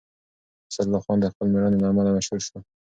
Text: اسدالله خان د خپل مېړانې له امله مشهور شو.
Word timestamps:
اسدالله 0.71 0.99
خان 1.05 1.17
د 1.21 1.25
خپل 1.33 1.47
مېړانې 1.53 1.77
له 1.81 1.87
امله 1.91 2.09
مشهور 2.17 2.41
شو. 2.47 2.57